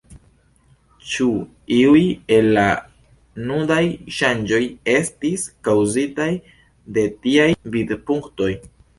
[1.09, 1.25] Ĉu
[1.73, 1.99] iuj
[2.37, 2.63] el la
[3.51, 3.83] nunaj
[4.19, 4.61] ŝanĝoj
[4.93, 6.27] estis kaŭzitaj
[6.97, 8.49] de tiaj vidpunktoj?